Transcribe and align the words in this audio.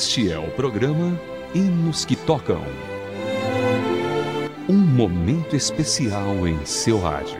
Este 0.00 0.32
é 0.32 0.38
o 0.38 0.50
programa 0.52 1.20
Hinos 1.54 2.06
que 2.06 2.16
Tocam. 2.16 2.64
Um 4.66 4.78
momento 4.78 5.54
especial 5.54 6.48
em 6.48 6.64
seu 6.64 6.98
rádio. 6.98 7.38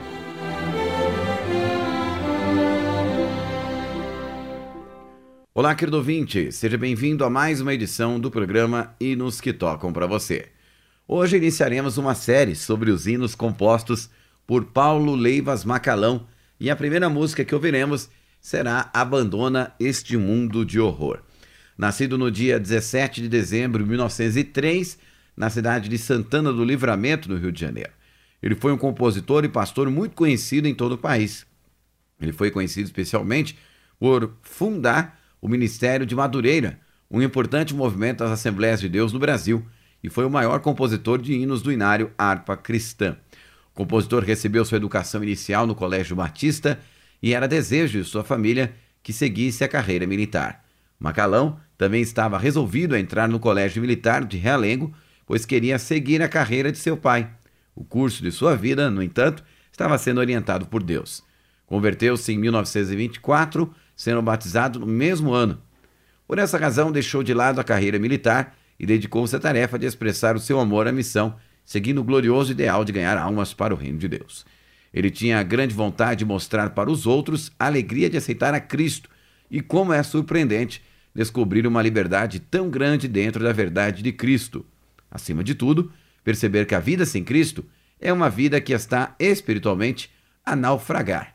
Olá, 5.54 5.74
querido 5.74 5.96
ouvinte, 5.96 6.52
seja 6.52 6.76
bem-vindo 6.76 7.24
a 7.24 7.30
mais 7.30 7.62
uma 7.62 7.72
edição 7.72 8.20
do 8.20 8.30
programa 8.30 8.94
Hinos 9.00 9.40
que 9.40 9.54
Tocam 9.54 9.90
para 9.90 10.06
você. 10.06 10.48
Hoje 11.08 11.38
iniciaremos 11.38 11.96
uma 11.96 12.14
série 12.14 12.54
sobre 12.54 12.90
os 12.90 13.06
hinos 13.06 13.34
compostos 13.34 14.10
por 14.46 14.66
Paulo 14.66 15.14
Leivas 15.14 15.64
Macalão 15.64 16.26
e 16.60 16.68
a 16.68 16.76
primeira 16.76 17.08
música 17.08 17.42
que 17.42 17.54
ouviremos 17.54 18.10
será 18.38 18.90
Abandona 18.92 19.72
este 19.80 20.18
Mundo 20.18 20.62
de 20.62 20.78
Horror. 20.78 21.22
Nascido 21.80 22.18
no 22.18 22.30
dia 22.30 22.60
17 22.60 23.22
de 23.22 23.28
dezembro 23.30 23.82
de 23.82 23.88
1903, 23.88 24.98
na 25.34 25.48
cidade 25.48 25.88
de 25.88 25.96
Santana 25.96 26.52
do 26.52 26.62
Livramento, 26.62 27.26
no 27.26 27.38
Rio 27.38 27.50
de 27.50 27.58
Janeiro. 27.58 27.88
Ele 28.42 28.54
foi 28.54 28.70
um 28.70 28.76
compositor 28.76 29.46
e 29.46 29.48
pastor 29.48 29.88
muito 29.88 30.14
conhecido 30.14 30.68
em 30.68 30.74
todo 30.74 30.92
o 30.92 30.98
país. 30.98 31.46
Ele 32.20 32.32
foi 32.32 32.50
conhecido 32.50 32.84
especialmente 32.84 33.56
por 33.98 34.30
fundar 34.42 35.18
o 35.40 35.48
Ministério 35.48 36.04
de 36.04 36.14
Madureira, 36.14 36.78
um 37.10 37.22
importante 37.22 37.74
movimento 37.74 38.18
das 38.18 38.32
Assembleias 38.32 38.78
de 38.78 38.86
Deus 38.86 39.10
no 39.14 39.18
Brasil, 39.18 39.64
e 40.04 40.10
foi 40.10 40.26
o 40.26 40.30
maior 40.30 40.60
compositor 40.60 41.18
de 41.18 41.32
hinos 41.32 41.62
do 41.62 41.72
inário 41.72 42.12
Harpa 42.18 42.58
Cristã. 42.58 43.16
O 43.72 43.76
compositor 43.78 44.22
recebeu 44.22 44.66
sua 44.66 44.76
educação 44.76 45.24
inicial 45.24 45.66
no 45.66 45.74
Colégio 45.74 46.14
Batista 46.14 46.78
e 47.22 47.32
era 47.32 47.48
desejo 47.48 48.02
de 48.02 48.04
sua 48.04 48.22
família 48.22 48.74
que 49.02 49.14
seguisse 49.14 49.64
a 49.64 49.68
carreira 49.68 50.06
militar. 50.06 50.62
Macalão 50.98 51.58
também 51.80 52.02
estava 52.02 52.36
resolvido 52.36 52.94
a 52.94 53.00
entrar 53.00 53.26
no 53.26 53.40
Colégio 53.40 53.80
Militar 53.80 54.26
de 54.26 54.36
Realengo, 54.36 54.92
pois 55.24 55.46
queria 55.46 55.78
seguir 55.78 56.20
a 56.20 56.28
carreira 56.28 56.70
de 56.70 56.76
seu 56.76 56.94
pai. 56.94 57.30
O 57.74 57.82
curso 57.82 58.22
de 58.22 58.30
sua 58.30 58.54
vida, 58.54 58.90
no 58.90 59.02
entanto, 59.02 59.42
estava 59.72 59.96
sendo 59.96 60.18
orientado 60.18 60.66
por 60.66 60.82
Deus. 60.82 61.24
Converteu-se 61.64 62.34
em 62.34 62.36
1924, 62.36 63.74
sendo 63.96 64.20
batizado 64.20 64.78
no 64.78 64.86
mesmo 64.86 65.32
ano. 65.32 65.58
Por 66.26 66.38
essa 66.38 66.58
razão, 66.58 66.92
deixou 66.92 67.22
de 67.22 67.32
lado 67.32 67.58
a 67.58 67.64
carreira 67.64 67.98
militar 67.98 68.54
e 68.78 68.84
dedicou-se 68.84 69.34
à 69.34 69.40
tarefa 69.40 69.78
de 69.78 69.86
expressar 69.86 70.36
o 70.36 70.38
seu 70.38 70.60
amor 70.60 70.86
à 70.86 70.92
missão, 70.92 71.34
seguindo 71.64 72.02
o 72.02 72.04
glorioso 72.04 72.52
ideal 72.52 72.84
de 72.84 72.92
ganhar 72.92 73.16
almas 73.16 73.54
para 73.54 73.72
o 73.72 73.76
reino 73.78 73.96
de 73.96 74.06
Deus. 74.06 74.44
Ele 74.92 75.10
tinha 75.10 75.40
a 75.40 75.42
grande 75.42 75.74
vontade 75.74 76.18
de 76.18 76.24
mostrar 76.26 76.74
para 76.74 76.90
os 76.90 77.06
outros 77.06 77.50
a 77.58 77.64
alegria 77.64 78.10
de 78.10 78.18
aceitar 78.18 78.52
a 78.52 78.60
Cristo 78.60 79.08
e 79.50 79.62
como 79.62 79.94
é 79.94 80.02
surpreendente 80.02 80.82
descobrir 81.14 81.66
uma 81.66 81.82
liberdade 81.82 82.40
tão 82.40 82.70
grande 82.70 83.08
dentro 83.08 83.42
da 83.42 83.52
verdade 83.52 84.02
de 84.02 84.12
Cristo. 84.12 84.64
Acima 85.10 85.42
de 85.42 85.54
tudo, 85.54 85.92
perceber 86.22 86.66
que 86.66 86.74
a 86.74 86.80
vida 86.80 87.04
sem 87.04 87.24
Cristo 87.24 87.64
é 88.00 88.12
uma 88.12 88.30
vida 88.30 88.60
que 88.60 88.72
está 88.72 89.14
espiritualmente 89.18 90.10
a 90.44 90.56
naufragar. 90.56 91.34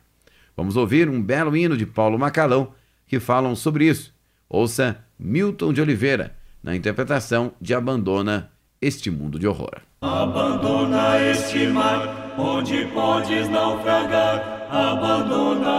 Vamos 0.55 0.77
ouvir 0.77 1.09
um 1.09 1.21
belo 1.21 1.55
hino 1.55 1.75
de 1.75 1.85
Paulo 1.85 2.17
Macalão 2.17 2.73
que 3.05 3.19
falam 3.19 3.55
sobre 3.55 3.87
isso. 3.87 4.13
Ouça 4.49 5.03
Milton 5.19 5.73
de 5.73 5.81
Oliveira 5.81 6.35
na 6.63 6.75
interpretação 6.75 7.51
de 7.61 7.73
Abandona 7.73 8.51
este 8.81 9.09
mundo 9.11 9.37
de 9.37 9.47
horror. 9.47 9.81
Abandona 10.01 11.19
este 11.19 11.67
mar 11.67 12.33
onde 12.37 12.85
podes 12.87 13.49
naufragar. 13.49 14.67
Abandona 14.69 15.71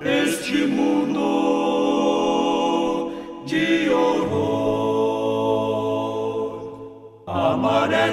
este 0.00 0.66
mundo 0.66 1.47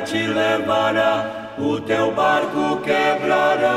te 0.04 0.28
levará, 0.28 1.54
o 1.58 1.80
teu 1.82 2.12
barco 2.12 2.82
quebrará. 2.84 3.76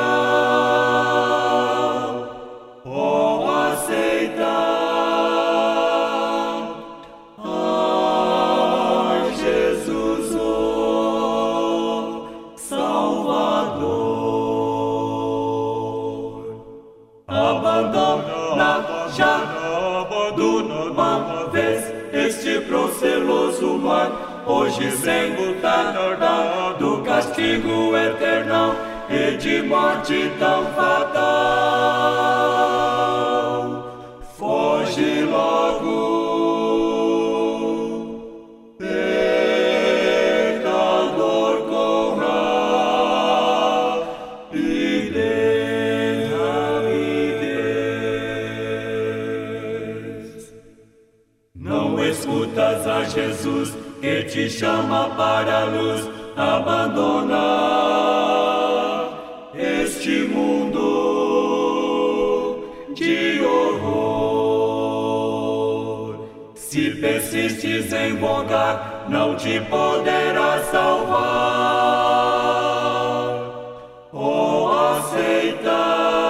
Hoje 24.48 24.91
sem 24.92 25.36
lutar 25.36 25.94
do 26.78 27.03
castigo 27.03 27.94
eterno 27.94 28.75
e 29.10 29.36
de 29.36 29.62
morte 29.62 30.32
tão 30.38 30.64
fatal. 30.75 32.57
Te 54.28 54.49
chama 54.50 55.09
para 55.16 55.62
a 55.62 55.65
luz, 55.65 56.09
abandona 56.37 57.47
este 59.55 60.28
mundo 60.28 60.78
de 62.94 63.41
horror. 63.43 64.19
Se 66.55 66.91
persistes 66.91 67.91
em 67.93 68.19
rogar, 68.19 69.06
não 69.09 69.34
te 69.34 69.61
poderá 69.61 70.62
salvar. 70.71 71.39
Oh, 74.12 74.69
aceita. 74.99 76.28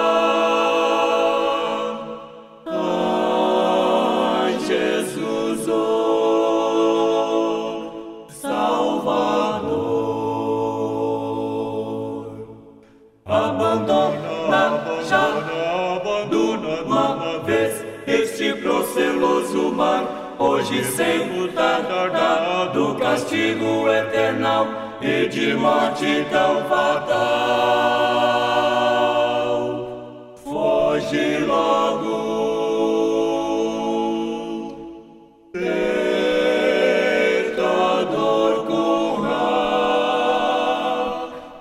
Proceloso 19.49 19.71
mar, 19.73 20.35
hoje 20.37 20.83
sem 20.83 21.39
lutar 21.39 21.81
do 22.73 22.95
castigo 22.95 23.89
eterno 23.89 24.67
e 25.01 25.27
de 25.27 25.53
morte 25.55 26.25
tão 26.29 26.63
fatal. 26.65 27.19
Foge 30.43 31.39
logo. 31.39 32.29
Pecador 35.51 35.85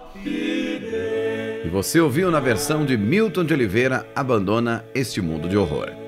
rapidez. 0.03 0.45
E 1.65 1.69
você 1.69 2.01
ouviu 2.01 2.31
na 2.31 2.41
versão 2.41 2.85
de 2.85 2.97
Milton 2.99 3.45
de 3.45 3.55
Oliveira 3.55 4.07
Abandona 4.15 4.85
este 4.95 5.21
mundo 5.21 5.49
de 5.49 5.57
horror. 5.57 6.08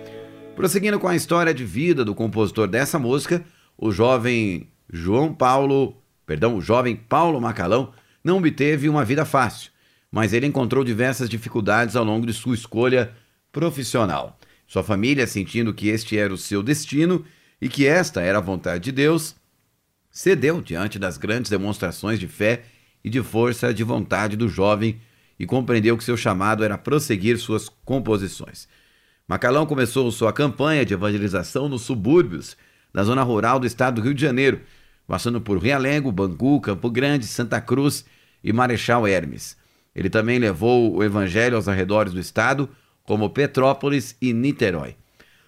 Prosseguindo 0.60 1.00
com 1.00 1.08
a 1.08 1.16
história 1.16 1.54
de 1.54 1.64
vida 1.64 2.04
do 2.04 2.14
compositor 2.14 2.68
dessa 2.68 2.98
música, 2.98 3.42
o 3.78 3.90
jovem 3.90 4.68
João 4.92 5.32
Paulo, 5.32 5.96
perdão, 6.26 6.54
o 6.54 6.60
jovem 6.60 6.94
Paulo 6.94 7.40
Macalão 7.40 7.94
não 8.22 8.36
obteve 8.36 8.86
uma 8.86 9.02
vida 9.02 9.24
fácil, 9.24 9.70
mas 10.12 10.34
ele 10.34 10.44
encontrou 10.44 10.84
diversas 10.84 11.30
dificuldades 11.30 11.96
ao 11.96 12.04
longo 12.04 12.26
de 12.26 12.34
sua 12.34 12.54
escolha 12.54 13.10
profissional. 13.50 14.38
Sua 14.66 14.82
família, 14.82 15.26
sentindo 15.26 15.72
que 15.72 15.88
este 15.88 16.18
era 16.18 16.30
o 16.30 16.36
seu 16.36 16.62
destino 16.62 17.24
e 17.58 17.66
que 17.66 17.86
esta 17.86 18.20
era 18.20 18.36
a 18.36 18.42
vontade 18.42 18.84
de 18.84 18.92
Deus, 18.92 19.34
cedeu 20.10 20.60
diante 20.60 20.98
das 20.98 21.16
grandes 21.16 21.50
demonstrações 21.50 22.20
de 22.20 22.28
fé 22.28 22.64
e 23.02 23.08
de 23.08 23.22
força 23.22 23.72
de 23.72 23.82
vontade 23.82 24.36
do 24.36 24.46
jovem 24.46 25.00
e 25.38 25.46
compreendeu 25.46 25.96
que 25.96 26.04
seu 26.04 26.18
chamado 26.18 26.62
era 26.62 26.76
prosseguir 26.76 27.38
suas 27.38 27.70
composições. 27.82 28.68
Macalão 29.30 29.64
começou 29.64 30.10
sua 30.10 30.32
campanha 30.32 30.84
de 30.84 30.92
evangelização 30.92 31.68
nos 31.68 31.82
subúrbios 31.82 32.56
da 32.92 33.04
zona 33.04 33.22
rural 33.22 33.60
do 33.60 33.66
estado 33.66 33.94
do 33.94 34.00
Rio 34.00 34.12
de 34.12 34.20
Janeiro, 34.20 34.62
passando 35.06 35.40
por 35.40 35.56
Realengo, 35.58 36.10
Bangu, 36.10 36.60
Campo 36.60 36.90
Grande, 36.90 37.28
Santa 37.28 37.60
Cruz 37.60 38.04
e 38.42 38.52
Marechal 38.52 39.06
Hermes. 39.06 39.56
Ele 39.94 40.10
também 40.10 40.40
levou 40.40 40.96
o 40.96 41.04
evangelho 41.04 41.54
aos 41.54 41.68
arredores 41.68 42.12
do 42.12 42.18
estado, 42.18 42.68
como 43.04 43.30
Petrópolis 43.30 44.16
e 44.20 44.32
Niterói. 44.32 44.96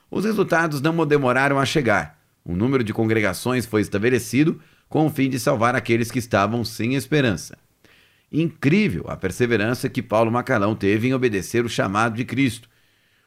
Os 0.09 0.25
resultados 0.25 0.81
não 0.81 1.05
demoraram 1.05 1.59
a 1.59 1.67
chegar. 1.67 2.21
Um 2.47 2.55
número 2.55 2.85
de 2.85 2.93
congregações 2.93 3.67
foi 3.67 3.81
estabelecido 3.81 4.61
com 4.89 5.07
o 5.07 5.11
fim 5.11 5.29
de 5.29 5.41
salvar 5.41 5.75
aqueles 5.75 6.09
que 6.09 6.21
estavam 6.21 6.65
sem 6.65 6.95
esperança. 6.95 7.59
Incrível 8.31 9.07
a 9.09 9.17
perseverança 9.17 9.89
que 9.89 10.01
Paulo 10.01 10.31
Macalão 10.31 10.77
teve 10.77 11.09
em 11.09 11.15
obedecer 11.15 11.65
o 11.65 11.69
chamado 11.69 12.15
de 12.15 12.25
Cristo. 12.25 12.71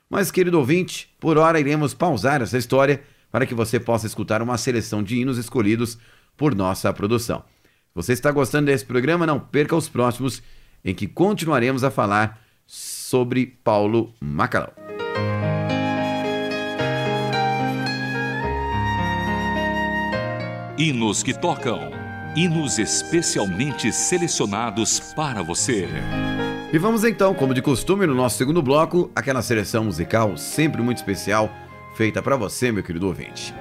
Mas, 0.09 0.31
querido 0.31 0.59
ouvinte, 0.59 1.13
por 1.19 1.37
hora 1.37 1.59
iremos 1.59 1.93
pausar 1.93 2.41
essa 2.41 2.57
história 2.57 3.03
para 3.31 3.45
que 3.45 3.55
você 3.55 3.79
possa 3.79 4.05
escutar 4.05 4.41
uma 4.41 4.57
seleção 4.57 5.03
de 5.03 5.17
hinos 5.17 5.37
escolhidos 5.37 5.97
por 6.37 6.55
nossa 6.55 6.93
produção. 6.93 7.43
Se 7.63 7.95
você 7.95 8.13
está 8.13 8.31
gostando 8.31 8.67
desse 8.67 8.85
programa, 8.85 9.25
não 9.25 9.39
perca 9.39 9.75
os 9.75 9.89
próximos, 9.89 10.41
em 10.83 10.93
que 10.93 11.07
continuaremos 11.07 11.83
a 11.83 11.91
falar 11.91 12.41
sobre 12.65 13.45
Paulo 13.63 14.13
Macalão. 14.19 14.71
Hinos 20.77 21.23
que 21.23 21.33
tocam. 21.33 21.79
Hinos 22.35 22.79
especialmente 22.79 23.93
selecionados 23.93 24.99
para 25.15 25.41
você. 25.41 25.87
E 26.75 26.77
vamos 26.77 27.05
então, 27.05 27.33
como 27.33 27.53
de 27.53 27.61
costume, 27.61 28.05
no 28.05 28.13
nosso 28.13 28.37
segundo 28.37 28.61
bloco, 28.61 29.09
aquela 29.15 29.41
seleção 29.41 29.85
musical 29.85 30.35
sempre 30.35 30.81
muito 30.81 30.97
especial 30.97 31.49
feita 31.95 32.21
para 32.21 32.35
você, 32.35 32.69
meu 32.69 32.83
querido 32.83 33.07
ouvinte. 33.07 33.55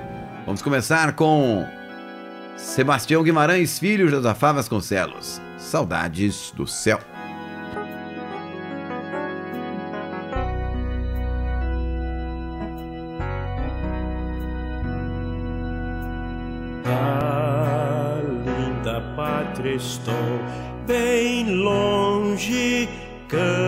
Vamos 0.45 0.61
começar 0.61 1.13
com 1.13 1.65
Sebastião 2.57 3.23
Guimarães 3.23 3.79
Filho, 3.79 4.09
Josafá 4.09 4.51
Vasconcelos. 4.51 5.41
Saudades 5.57 6.51
do 6.57 6.67
céu. 6.67 6.99
Da 16.83 18.21
linda 18.45 19.01
pátria 19.15 19.77
estou 19.77 20.15
bem 20.87 21.55
longe, 21.63 22.89
Good. 23.29 23.64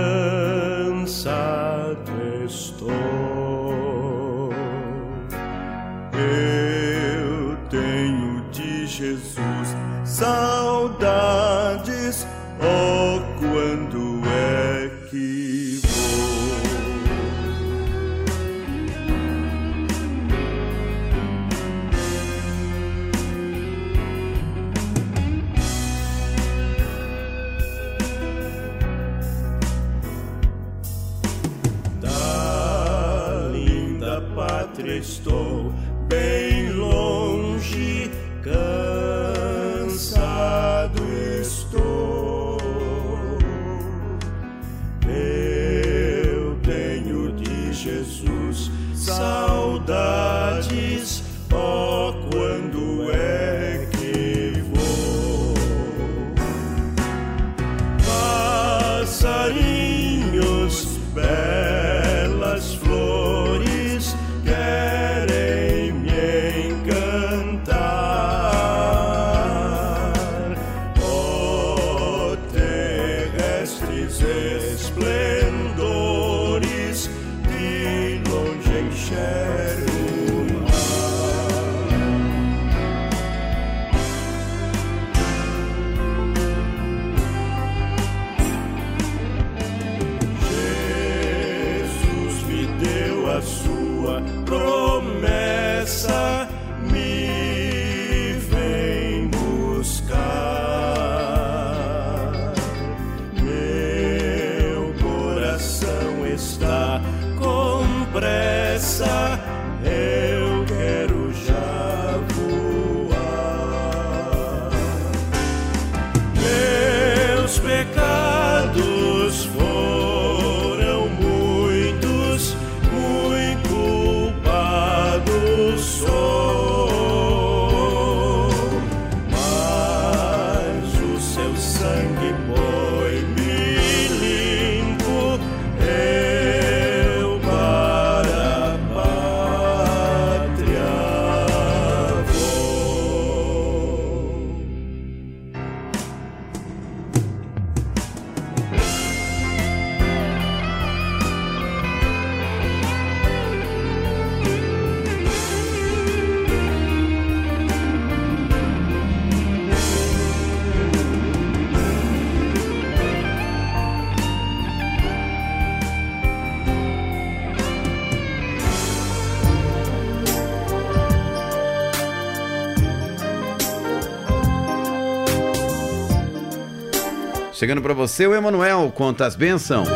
Chegando 177.58 177.80
para 177.80 177.94
você, 177.94 178.26
o 178.26 178.34
Emanuel 178.34 178.92
conta 178.94 179.24
as 179.24 179.34
bênçãos. 179.34 179.88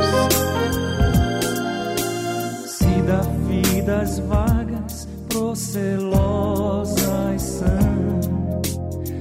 Se 2.64 3.02
da 3.02 3.20
vidas 3.46 4.18
vagas, 4.20 5.06
procelosas 5.28 7.02
são, 7.42 8.62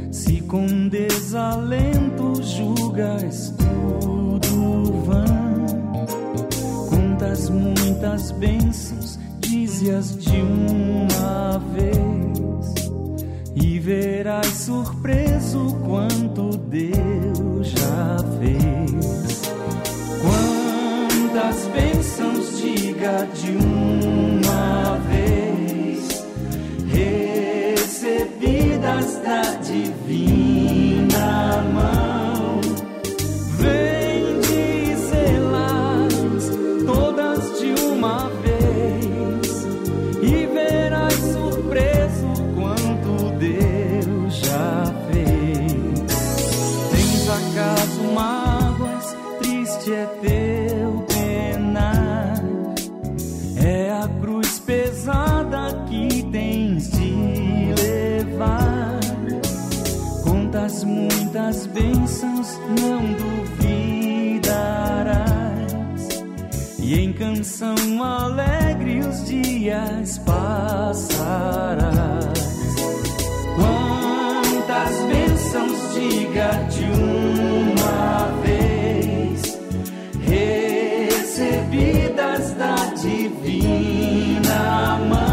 se 0.10 0.39
com 0.43 0.88
desalento 0.88 2.41
julgas 2.41 3.53
tudo 3.58 5.03
vão, 5.03 6.08
quantas 6.88 7.50
muitas 7.50 8.31
bênçãos 8.31 9.19
dize-as 9.39 10.17
de 10.17 10.38
uma 10.39 11.60
vez, 11.74 12.74
e 13.53 13.77
verás 13.79 14.48
surpreso 14.48 15.75
quanto 15.86 16.08
diga 23.25 23.59
de 23.59 23.68
das 61.39 61.65
bênçãos 61.67 62.60
não 62.81 63.01
duvidarás, 63.13 64.51
e 66.79 67.00
em 67.00 67.13
canção 67.13 68.03
alegre 68.03 69.00
os 69.00 69.25
dias 69.25 70.17
passarás. 70.19 71.88
Quantas 73.55 74.96
bênçãos 75.08 75.93
diga 75.93 76.50
de 76.74 76.84
uma 76.84 78.27
vez, 78.43 79.58
recebidas 81.08 82.51
da 82.55 82.75
divina 83.01 85.00
mão. 85.10 85.28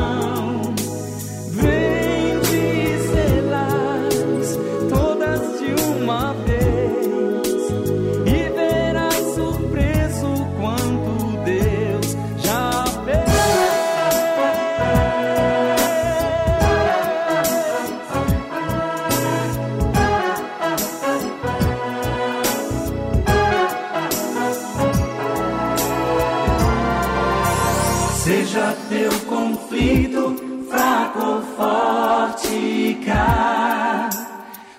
Seja 28.57 28.75
teu 28.89 29.13
conflito 29.27 30.35
fraco 30.71 31.21
ou 31.21 31.43
forte, 31.59 32.99
cá. 33.05 34.09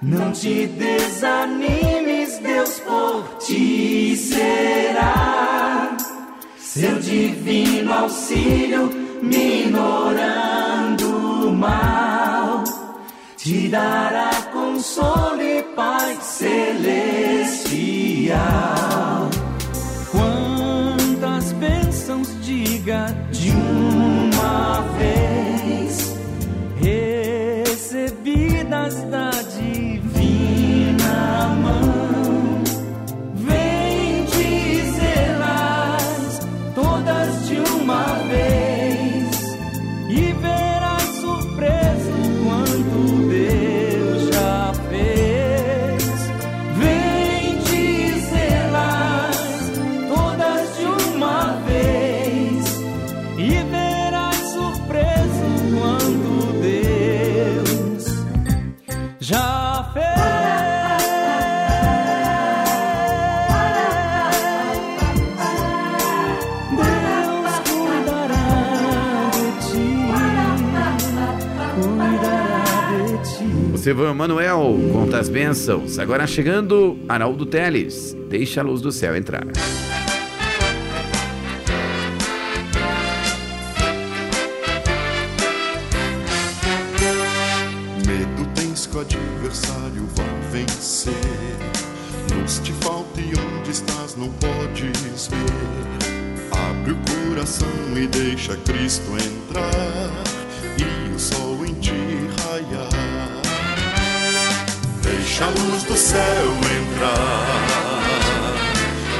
Não 0.01 0.31
te 0.31 0.65
desanimes, 0.65 2.39
Deus 2.39 2.79
por 2.79 3.37
ti 3.37 4.15
será. 4.17 5.95
Seu 6.57 6.97
divino 6.97 7.93
auxílio, 7.93 8.89
minorando 9.21 11.05
o 11.47 11.53
mal, 11.53 12.63
te 13.37 13.67
dará 13.67 14.31
consolo 14.51 15.39
e 15.39 15.61
paz 15.75 16.17
celestial. 16.23 17.27
Diga 22.63 23.05
de 23.31 23.51
uma 23.51 24.81
vez, 24.97 25.56
ti. 73.87 73.91
O 73.91 73.95
Silvio 73.95 74.13
Manuel, 74.13 74.77
conta 74.91 75.19
as 75.19 75.29
bênçãos. 75.29 75.97
Agora 75.97 76.27
chegando, 76.27 76.99
Arnaldo 77.07 77.45
Teles. 77.45 78.15
Deixa 78.29 78.59
a 78.59 78.63
luz 78.63 78.81
do 78.81 78.91
céu 78.91 79.15
entrar. 79.15 79.45
Medo 88.05 88.49
tens 88.55 88.85
que 88.85 88.97
o 88.97 88.99
adversário 88.99 90.05
vá 90.15 90.49
vencer. 90.51 91.13
Luz 92.35 92.59
te 92.59 92.73
falta 92.73 93.21
e 93.21 93.31
onde 93.39 93.71
estás 93.71 94.17
não 94.17 94.29
podes 94.33 95.27
ver. 95.27 96.47
Abre 96.51 96.91
o 96.91 96.97
coração 97.29 97.67
e 97.95 98.07
deixa 98.07 98.55
Cristo 98.57 99.11
entrar 99.13 100.26
Deixa 105.37 105.51
a 105.51 105.63
luz 105.65 105.83
do 105.83 105.95
céu 105.95 106.51
entrar, 106.81 107.67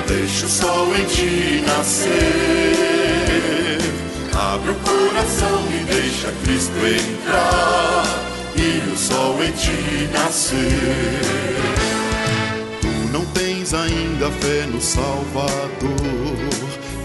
deixa 0.08 0.48
o 0.48 0.50
sol 0.50 0.88
em 0.96 1.06
ti 1.06 1.64
nascer. 1.64 2.18
Abre 4.34 4.72
o 4.72 4.76
coração 4.78 5.64
e 5.70 5.84
deixa 5.84 6.32
Cristo 6.44 6.74
entrar 6.74 8.04
e 8.56 8.92
o 8.92 8.98
sol 8.98 9.44
em 9.44 9.52
ti 9.52 10.10
nascer. 10.12 10.58
Tu 12.82 12.88
não 13.14 13.24
tens 13.28 13.76
ainda 13.76 14.32
fé 14.42 14.66
no 14.66 14.82
Salvador. 14.82 15.52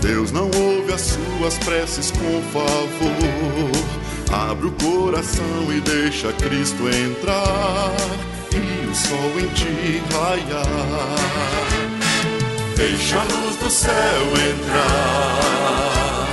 Deus 0.00 0.32
não 0.32 0.46
ouve 0.46 0.90
as 0.90 1.02
suas 1.02 1.58
preces 1.58 2.10
com 2.12 2.40
favor. 2.50 3.72
Abre 4.32 4.68
o 4.68 4.72
coração 4.72 5.70
e 5.70 5.82
deixa 5.82 6.32
Cristo 6.32 6.88
entrar 6.88 7.92
sol 8.94 9.38
em 9.38 9.48
ti 9.48 10.02
raiar. 10.12 10.66
Deixa 12.76 13.18
a 13.18 13.24
luz 13.24 13.56
do 13.56 13.70
céu 13.70 13.92
entrar, 14.50 16.28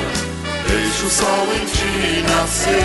deixa 0.67 1.05
o 1.05 1.09
sol 1.09 1.47
em 1.55 1.65
ti 1.65 2.23
nascer. 2.27 2.79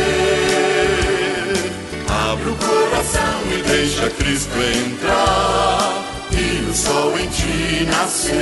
Abre 2.31 2.50
o 2.50 2.54
coração 2.57 3.40
e 3.50 3.62
deixa 3.62 4.11
Cristo 4.11 4.54
entrar 4.57 6.04
e 6.31 6.69
o 6.71 6.75
sol 6.75 7.19
em 7.19 7.26
ti 7.28 7.87
nascer. 7.90 8.35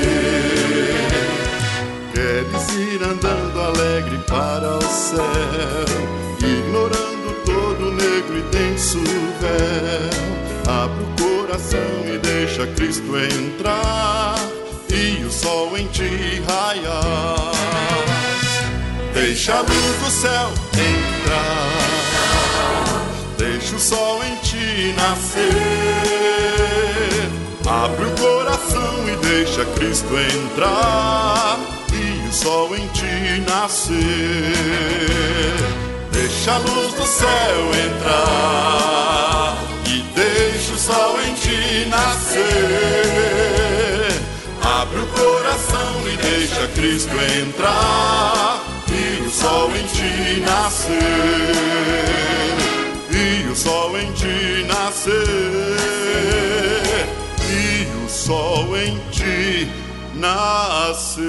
Queres 2.13 2.69
ir 2.75 3.03
andando 3.03 3.61
alegre 3.61 4.19
para 4.29 4.79
o 4.79 4.83
céu, 4.83 5.87
ignorando 6.39 7.35
todo 7.45 7.89
o 7.89 7.93
negro 7.93 8.39
e 8.39 8.43
denso 8.51 8.99
véu. 9.41 10.52
Abre 10.73 11.05
o 11.05 11.09
coração 11.23 11.91
e 12.07 12.19
deixa 12.19 12.67
Cristo 12.69 13.15
entrar 13.19 14.37
e 14.89 15.23
o 15.23 15.31
sol 15.31 15.77
em 15.77 15.87
ti 15.89 16.43
raiar. 16.49 17.53
Deixa 19.13 19.53
a 19.53 19.61
luz 19.61 19.97
do 20.03 20.11
céu 20.11 20.51
entrar, 20.73 21.77
deixa 23.37 23.77
o 23.77 23.79
sol 23.79 24.25
em 24.25 24.35
ti 24.37 24.95
nascer. 24.97 25.53
Abre 27.67 28.07
o 28.07 28.11
coração 28.13 29.09
e 29.09 29.17
deixa 29.27 29.67
Cristo 29.77 30.09
entrar 30.17 31.59
e 31.93 32.29
o 32.29 32.33
sol 32.33 32.75
em 32.75 32.87
ti 32.89 33.43
nascer. 33.47 34.01
Deixa 36.13 36.55
a 36.55 36.59
luz 36.59 36.95
do 36.95 37.07
céu 37.07 37.75
entrar 37.91 39.32
deixa 40.23 40.75
o 40.75 40.79
sol 40.79 41.21
em 41.23 41.35
ti 41.35 41.87
nascer. 41.89 42.43
Abre 44.63 45.01
o 45.01 45.07
coração 45.07 46.03
e 46.07 46.17
deixa 46.17 46.69
Cristo 46.69 47.15
entrar 47.43 48.63
e 48.89 49.23
o 49.27 49.31
sol 49.31 49.71
em 49.71 49.87
ti 49.87 50.41
nascer. 50.41 50.93
E 53.11 53.49
o 53.49 53.57
sol 53.57 53.99
em 53.99 54.13
ti 54.13 54.65
nascer. 54.67 55.13
E 57.51 57.87
o 58.05 58.09
sol 58.09 58.77
em 58.77 58.99
ti 59.11 59.69
nascer. 60.15 61.23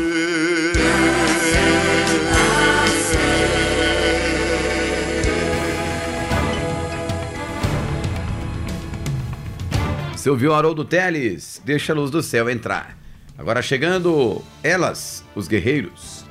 Você 10.24 10.30
ouviu 10.30 10.53
Haroldo 10.53 10.86
Teles? 10.86 11.62
Deixa 11.65 11.92
a 11.92 11.96
luz 11.98 12.10
do 12.10 12.24
céu 12.24 12.50
entrar. 12.50 12.98
Agora 13.38 13.62
chegando, 13.62 14.42
elas, 14.63 15.22
os 15.36 15.50
guerreiros. 15.50 16.23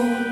Oh. 0.00 0.27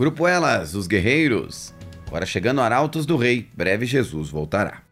Grupo 0.00 0.26
Elas, 0.26 0.74
os 0.74 0.86
Guerreiros. 0.86 1.74
Agora 2.06 2.24
chegando 2.24 2.62
Arautos 2.62 3.04
do 3.04 3.18
Rei, 3.18 3.50
breve 3.54 3.84
Jesus 3.84 4.30
voltará. 4.30 4.89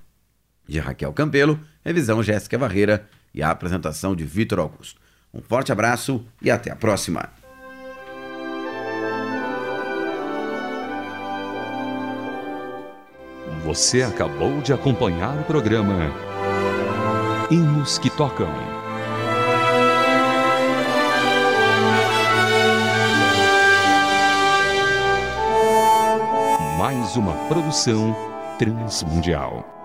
de 0.70 0.78
Raquel 0.78 1.12
Campelo 1.12 1.60
revisão 1.84 2.22
Jéssica 2.22 2.56
Barreira 2.56 3.08
e 3.34 3.42
a 3.42 3.50
apresentação 3.50 4.14
de 4.14 4.24
Vitor 4.24 4.60
Augusto. 4.60 5.00
Um 5.34 5.42
forte 5.42 5.72
abraço 5.72 6.24
e 6.40 6.50
até 6.50 6.70
a 6.70 6.76
próxima. 6.76 7.28
Você 13.64 14.02
acabou 14.02 14.60
de 14.62 14.72
acompanhar 14.72 15.38
o 15.38 15.44
programa 15.44 16.10
Hinos 17.50 17.98
que 17.98 18.08
Tocam. 18.08 18.48
Mais 26.78 27.16
uma 27.16 27.34
produção 27.48 28.16
transmundial. 28.58 29.79